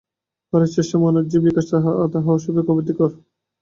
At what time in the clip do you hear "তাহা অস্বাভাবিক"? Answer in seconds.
1.71-2.67